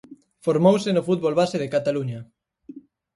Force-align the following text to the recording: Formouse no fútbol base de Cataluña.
Formouse 0.45 0.89
no 0.93 1.05
fútbol 1.07 1.33
base 1.39 1.57
de 1.59 1.71
Cataluña. 1.75 2.19